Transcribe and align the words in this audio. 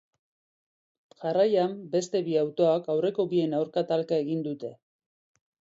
Jarraian 1.19 1.75
beste 1.97 2.23
bi 2.31 2.35
autok 2.47 2.91
aurreko 2.95 3.29
bien 3.35 3.55
aurka 3.61 3.87
talka 3.95 4.21
egin 4.27 4.45
dute. 4.51 4.77